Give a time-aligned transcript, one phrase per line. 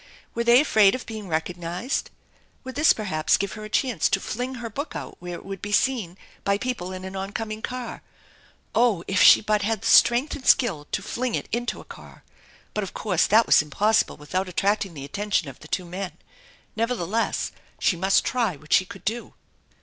[0.33, 2.09] Were they afraid of being recognized?
[2.63, 5.61] Would this perhaps give her a chance to fling her book out where it would
[5.61, 8.01] be seen by people in an oncoming car?
[8.73, 12.23] Oh, if she but had the strength and skill to fling it into a car.
[12.73, 16.13] But of course that was impossible without attracting the attention of the two men.
[16.75, 19.35] Nevertheless, she must try what she could do.